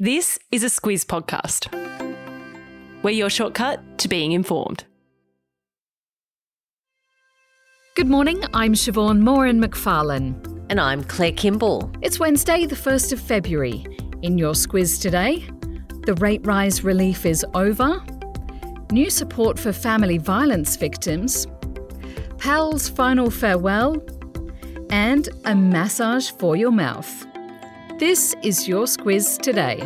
[0.00, 1.74] This is a Squiz podcast.
[3.02, 4.84] We're your shortcut to being informed.
[7.96, 10.36] Good morning, I'm Siobhan Moran McFarlane.
[10.70, 11.90] And I'm Claire Kimball.
[12.00, 13.84] It's Wednesday, the 1st of February.
[14.22, 15.44] In your Squiz today,
[16.06, 18.00] the rate rise relief is over,
[18.92, 21.48] new support for family violence victims,
[22.38, 24.00] Pell's final farewell,
[24.90, 27.26] and a massage for your mouth.
[27.98, 29.82] This is your Squiz today.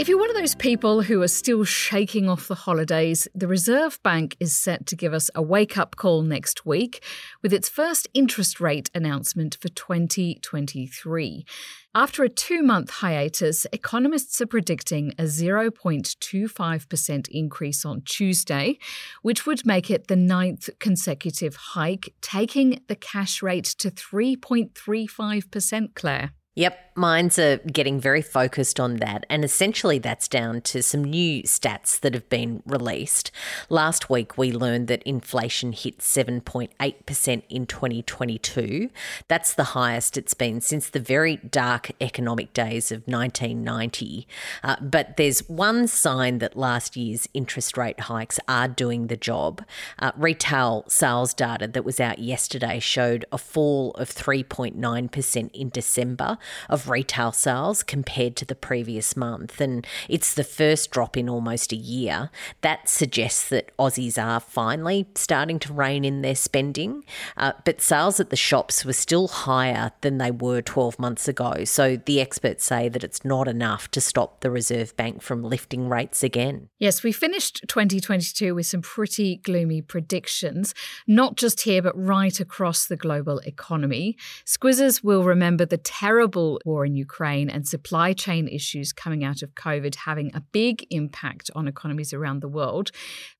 [0.00, 4.02] If you're one of those people who are still shaking off the holidays, the Reserve
[4.02, 7.04] Bank is set to give us a wake up call next week
[7.40, 11.46] with its first interest rate announcement for 2023.
[11.94, 18.76] After a two month hiatus, economists are predicting a 0.25% increase on Tuesday,
[19.22, 26.32] which would make it the ninth consecutive hike, taking the cash rate to 3.35%, Claire.
[26.58, 29.24] Yep, minds are getting very focused on that.
[29.30, 33.30] And essentially, that's down to some new stats that have been released.
[33.68, 38.90] Last week, we learned that inflation hit 7.8% in 2022.
[39.28, 44.26] That's the highest it's been since the very dark economic days of 1990.
[44.62, 49.64] Uh, but there's one sign that last year's interest rate hikes are doing the job.
[49.98, 56.38] Uh, retail sales data that was out yesterday showed a fall of 3.9% in December
[56.68, 59.60] of retail sales compared to the previous month.
[59.60, 62.30] And it's the first drop in almost a year.
[62.62, 67.04] That suggests that Aussies are finally starting to rein in their spending.
[67.36, 71.64] Uh, but sales at the shops were still higher than they were 12 months ago.
[71.64, 75.88] So the experts say that it's not enough to stop the Reserve Bank from lifting
[75.88, 76.68] rates again.
[76.78, 80.74] Yes, we finished 2022 with some pretty gloomy predictions,
[81.06, 84.16] not just here, but right across the global economy.
[84.44, 89.54] Squizzers will remember the terrible war in Ukraine and supply chain issues coming out of
[89.54, 92.90] COVID having a big impact on economies around the world.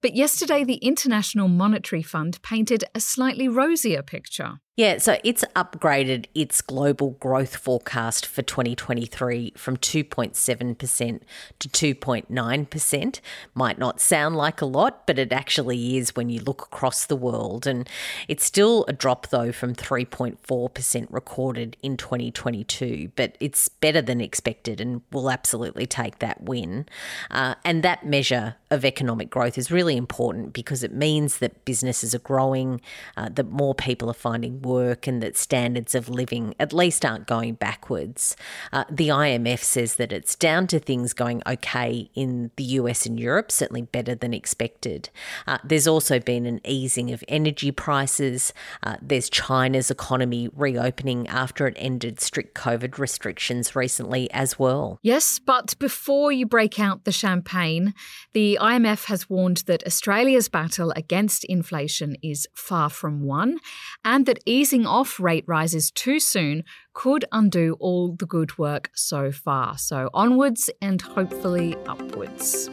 [0.02, 4.60] But yesterday, the International Monetary Fund painted a slightly rosier picture.
[4.78, 11.20] Yeah, so it's upgraded its global growth forecast for 2023 from 2.7%
[11.58, 13.20] to 2.9%.
[13.54, 17.16] Might not sound like a lot, but it actually is when you look across the
[17.16, 17.66] world.
[17.66, 17.88] And
[18.28, 24.80] it's still a drop, though, from 3.4% recorded in 2022, but it's better than expected
[24.80, 26.86] and we'll absolutely take that win.
[27.32, 32.14] Uh, and that measure of economic growth is really important because it means that businesses
[32.14, 32.80] are growing,
[33.16, 37.26] uh, that more people are finding work and that standards of living at least aren't
[37.26, 38.36] going backwards.
[38.72, 43.18] Uh, the IMF says that it's down to things going okay in the US and
[43.18, 45.10] Europe, certainly better than expected.
[45.46, 48.52] Uh, there's also been an easing of energy prices.
[48.82, 54.98] Uh, there's China's economy reopening after it ended strict COVID restrictions recently as well.
[55.02, 57.94] Yes, but before you break out the champagne,
[58.32, 63.58] the IMF has warned that Australia's battle against inflation is far from won
[64.04, 69.30] and that easing off rate rises too soon could undo all the good work so
[69.30, 69.78] far.
[69.78, 72.68] So onwards and hopefully upwards.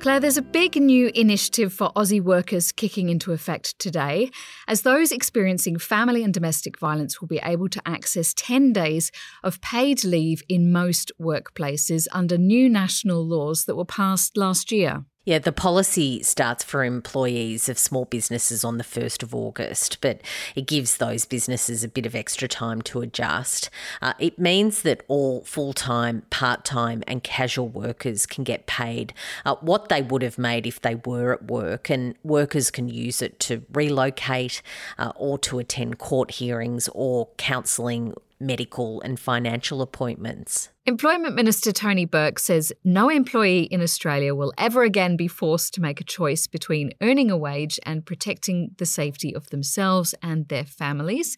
[0.00, 4.30] Claire, there's a big new initiative for Aussie workers kicking into effect today,
[4.66, 9.12] as those experiencing family and domestic violence will be able to access 10 days
[9.44, 15.04] of paid leave in most workplaces under new national laws that were passed last year.
[15.26, 20.20] Yeah, the policy starts for employees of small businesses on the 1st of August, but
[20.54, 23.70] it gives those businesses a bit of extra time to adjust.
[24.02, 29.14] Uh, it means that all full time, part time, and casual workers can get paid
[29.46, 33.22] uh, what they would have made if they were at work, and workers can use
[33.22, 34.60] it to relocate
[34.98, 40.70] uh, or to attend court hearings or counselling medical and financial appointments.
[40.86, 45.80] Employment Minister Tony Burke says no employee in Australia will ever again be forced to
[45.80, 50.64] make a choice between earning a wage and protecting the safety of themselves and their
[50.64, 51.36] families.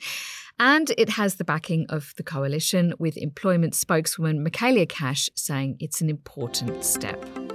[0.58, 6.00] And it has the backing of the coalition, with employment spokeswoman Michaelia Cash saying it's
[6.00, 7.45] an important step.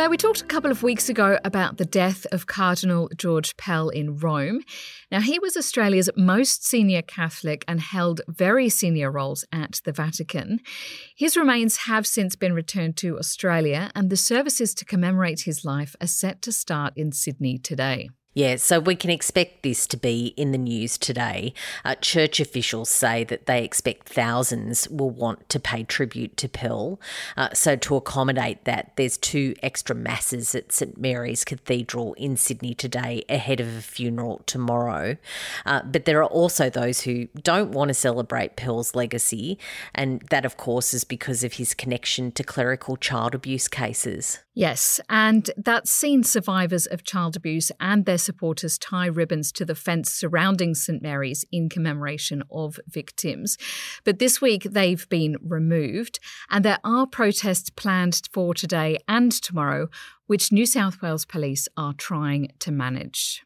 [0.00, 3.90] Claire, we talked a couple of weeks ago about the death of Cardinal George Pell
[3.90, 4.62] in Rome.
[5.12, 10.60] Now, he was Australia's most senior Catholic and held very senior roles at the Vatican.
[11.14, 15.94] His remains have since been returned to Australia, and the services to commemorate his life
[16.00, 18.08] are set to start in Sydney today.
[18.32, 21.52] Yeah, so we can expect this to be in the news today.
[21.84, 27.00] Uh, church officials say that they expect thousands will want to pay tribute to Pell.
[27.36, 32.72] Uh, so, to accommodate that, there's two extra masses at St Mary's Cathedral in Sydney
[32.72, 35.16] today ahead of a funeral tomorrow.
[35.66, 39.58] Uh, but there are also those who don't want to celebrate Pell's legacy,
[39.92, 44.38] and that, of course, is because of his connection to clerical child abuse cases.
[44.54, 49.74] Yes, and that's seen survivors of child abuse and their supporters tie ribbons to the
[49.74, 53.58] fence surrounding St Mary's in commemoration of victims.
[54.04, 59.88] But this week they've been removed, and there are protests planned for today and tomorrow,
[60.26, 63.42] which New South Wales Police are trying to manage.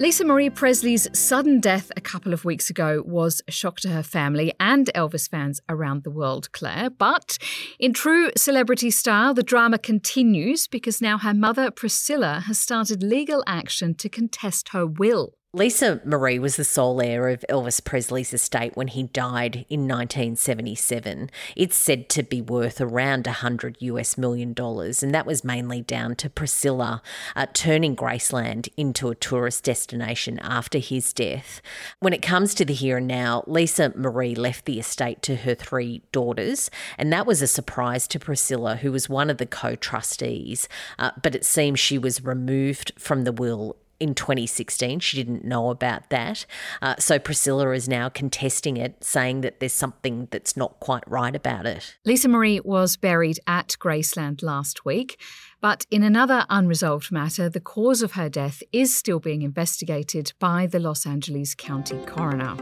[0.00, 4.02] Lisa Marie Presley's sudden death a couple of weeks ago was a shock to her
[4.02, 6.90] family and Elvis fans around the world, Claire.
[6.90, 7.38] But
[7.78, 13.44] in true celebrity style, the drama continues because now her mother, Priscilla, has started legal
[13.46, 15.34] action to contest her will.
[15.54, 21.30] Lisa Marie was the sole heir of Elvis Presley's estate when he died in 1977.
[21.54, 26.16] It's said to be worth around 100 US million dollars, and that was mainly down
[26.16, 27.00] to Priscilla
[27.36, 31.62] uh, turning Graceland into a tourist destination after his death.
[32.00, 35.54] When it comes to the here and now, Lisa Marie left the estate to her
[35.54, 36.68] three daughters,
[36.98, 40.68] and that was a surprise to Priscilla, who was one of the co trustees.
[40.98, 45.00] Uh, but it seems she was removed from the will in 2016.
[45.00, 46.46] She didn't know about that.
[46.82, 51.34] Uh, so Priscilla is now contesting it, saying that there's something that's not quite right
[51.34, 51.96] about it.
[52.04, 55.18] Lisa Marie was buried at Graceland last week.
[55.60, 60.66] But in another unresolved matter, the cause of her death is still being investigated by
[60.66, 62.54] the Los Angeles County coroner.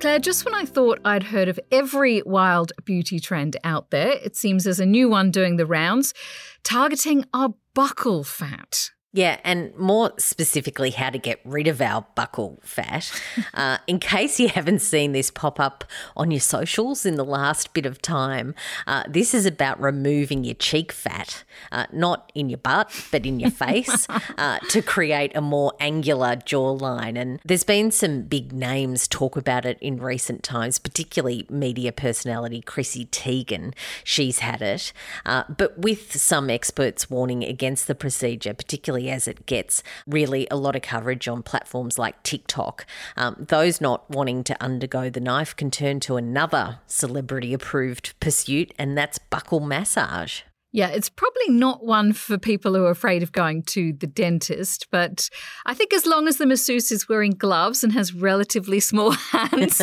[0.00, 4.36] Claire, just when I thought I'd heard of every wild beauty trend out there, it
[4.36, 6.14] seems there's a new one doing the rounds,
[6.62, 8.90] targeting our buccal fat.
[9.14, 13.10] Yeah, and more specifically, how to get rid of our buccal fat.
[13.54, 15.82] Uh, in case you haven't seen this pop up
[16.16, 18.54] on your socials in the last bit of time,
[18.86, 23.40] uh, this is about removing your cheek fat, uh, not in your butt, but in
[23.40, 24.06] your face,
[24.38, 27.18] uh, to create a more angular jawline.
[27.18, 32.60] And there's been some big names talk about it in recent times, particularly media personality
[32.60, 33.74] Chrissy Teigen.
[34.04, 34.92] She's had it,
[35.26, 40.56] uh, but with some experts warning against the procedure, particularly as it gets really a
[40.56, 42.86] lot of coverage on platforms like TikTok.
[43.16, 48.72] Um, those not wanting to undergo the knife can turn to another celebrity approved pursuit,
[48.78, 50.42] and that's buccal massage.
[50.70, 54.86] Yeah, it's probably not one for people who are afraid of going to the dentist,
[54.90, 55.30] but
[55.64, 59.80] I think as long as the masseuse is wearing gloves and has relatively small hands,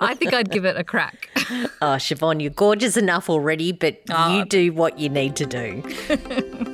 [0.00, 1.30] I think I'd give it a crack.
[1.80, 4.36] Oh, Siobhan, you're gorgeous enough already, but oh.
[4.36, 6.70] you do what you need to do.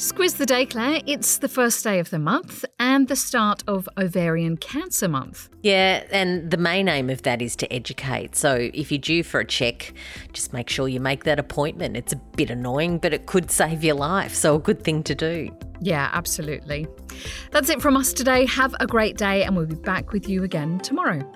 [0.00, 1.02] Squiz the day, Claire.
[1.04, 5.50] It's the first day of the month and the start of Ovarian Cancer Month.
[5.62, 8.34] Yeah, and the main aim of that is to educate.
[8.34, 9.92] So if you're due for a check,
[10.32, 11.98] just make sure you make that appointment.
[11.98, 14.34] It's a bit annoying, but it could save your life.
[14.34, 15.54] So a good thing to do.
[15.82, 16.86] Yeah, absolutely.
[17.50, 18.46] That's it from us today.
[18.46, 21.30] Have a great day, and we'll be back with you again tomorrow.